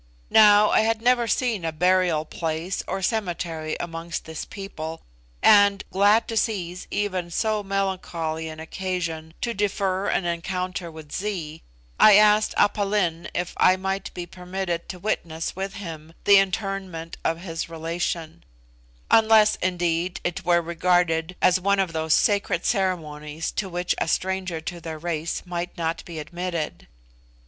[0.31, 5.01] Now, I had never seen a burial place or cemetery amongst this people,
[5.43, 11.61] and, glad to seize even so melancholy an occasion to defer an encounter with Zee,
[11.99, 17.17] I asked Aph Lin if I might be permitted to witness with him the interment
[17.23, 18.43] of his relation;
[19.11, 24.59] unless, indeed, it were regarded as one of those sacred ceremonies to which a stranger
[24.61, 26.87] to their race might not be admitted.